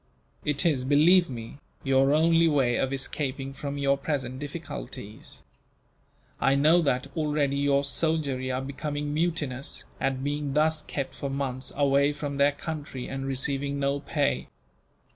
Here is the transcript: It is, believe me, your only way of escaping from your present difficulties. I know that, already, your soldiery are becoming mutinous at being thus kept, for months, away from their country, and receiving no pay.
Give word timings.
It 0.43 0.65
is, 0.65 0.83
believe 0.83 1.29
me, 1.29 1.59
your 1.83 2.11
only 2.11 2.47
way 2.47 2.75
of 2.77 2.91
escaping 2.91 3.53
from 3.53 3.77
your 3.77 3.99
present 3.99 4.39
difficulties. 4.39 5.43
I 6.39 6.55
know 6.55 6.81
that, 6.81 7.05
already, 7.15 7.57
your 7.57 7.83
soldiery 7.83 8.49
are 8.49 8.63
becoming 8.63 9.13
mutinous 9.13 9.85
at 9.99 10.23
being 10.23 10.53
thus 10.55 10.81
kept, 10.81 11.13
for 11.13 11.29
months, 11.29 11.71
away 11.77 12.13
from 12.13 12.37
their 12.37 12.51
country, 12.53 13.07
and 13.07 13.27
receiving 13.27 13.79
no 13.79 13.99
pay. 13.99 14.47